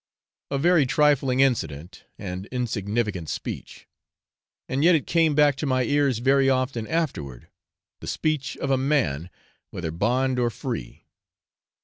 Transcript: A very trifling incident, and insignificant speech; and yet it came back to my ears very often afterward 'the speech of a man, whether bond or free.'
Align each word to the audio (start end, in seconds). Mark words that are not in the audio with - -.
A 0.49 0.57
very 0.57 0.87
trifling 0.87 1.41
incident, 1.41 2.05
and 2.17 2.47
insignificant 2.47 3.29
speech; 3.29 3.85
and 4.67 4.83
yet 4.83 4.95
it 4.95 5.05
came 5.05 5.35
back 5.35 5.55
to 5.57 5.67
my 5.67 5.83
ears 5.83 6.17
very 6.17 6.49
often 6.49 6.87
afterward 6.87 7.49
'the 7.99 8.07
speech 8.07 8.57
of 8.57 8.71
a 8.71 8.77
man, 8.77 9.29
whether 9.69 9.91
bond 9.91 10.39
or 10.39 10.49
free.' 10.49 11.05